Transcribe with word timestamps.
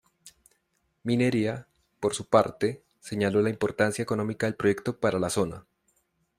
Minería, 1.03 1.67
por 1.99 2.15
su 2.15 2.25
parte, 2.27 2.81
señaló 3.01 3.43
la 3.43 3.51
importancia 3.51 4.01
económica 4.01 4.47
del 4.47 4.55
proyecto 4.55 4.99
para 4.99 5.19
la 5.19 5.29
zona. 5.29 5.67